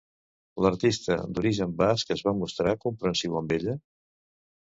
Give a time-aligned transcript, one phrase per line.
[0.65, 3.77] L'artista d'origen basc es va mostrar comprensiu amb ella?